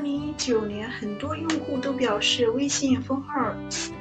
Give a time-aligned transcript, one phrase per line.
[0.00, 3.54] 零一九年，很多用户都表示微信封号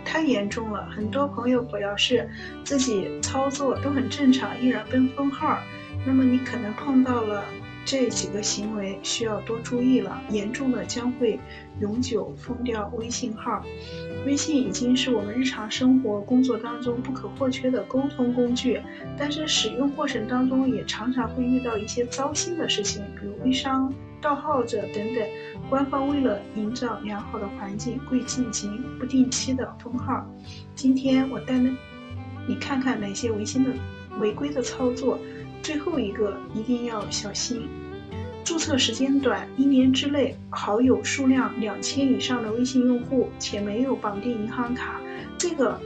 [0.04, 2.30] 太严重了，很多朋友表示
[2.64, 5.60] 自己操作都很正常，依然被封号。
[6.06, 7.44] 那么你可能碰到了
[7.86, 11.40] 这几个行为，需要多注意了，严重的将会
[11.80, 13.64] 永久封掉微信号。
[14.26, 18.82] 微信已经是我们日常生活、工作当中不可或缺的沟通工具，
[19.18, 25.28] 但是使用过程当中也常常会遇到一些糟心的事情，比如微商盗号者等等。
[25.70, 30.26] 官方为了营造良好的环境，会进行不定期的封号。
[30.76, 31.60] 今天我带
[32.48, 33.72] 你看看哪些违心的
[34.20, 35.20] 违规的操作。
[35.62, 37.68] 最后一个一定要小心，
[38.46, 45.02] 注册时间短，一年之内好友数量两千以上的微信用户，且没有绑定银行卡，
[45.38, 45.80] 这个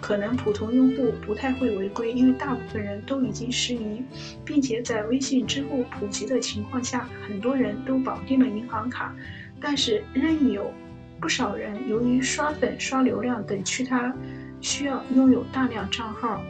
[0.00, 4.04] 可能普通用户不太会违规，因为大部分人都已经实名，
[4.44, 9.14] 并且在微信支付普及的情况下，很多人都绑定了银行卡，
[9.60, 10.72] 但是仍有
[11.20, 14.14] 不少人由于刷粉、刷流量等其他
[14.60, 16.42] 需要拥有大量账号。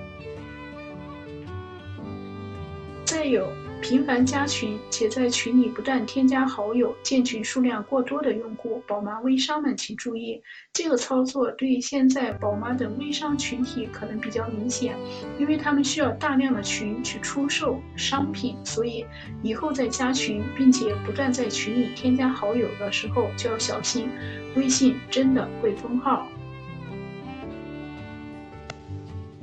[3.04, 3.48] 再有
[3.82, 14.96] 频繁加群，且在群里不断添加好友、建群数量过多的用户，宝妈微商们请注意，这个操作对现在宝妈等微商群体可能比较明显，
[15.38, 19.06] 因为他们需要大量的群去出售商品，所以
[19.42, 24.08] 以后在加群，并且不断在群里添加好友的时候就要小心，
[24.56, 26.26] 微信真的会封号。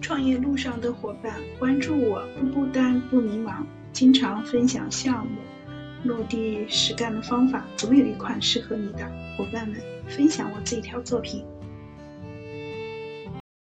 [0.02, 3.64] 创业路上的伙伴，关注我，不孤单，不迷茫。
[3.94, 5.38] 经常分享项目
[6.04, 9.10] 落地实干的方法，总有一款适合你的。
[9.38, 11.46] 伙伴们，分享我这条作品。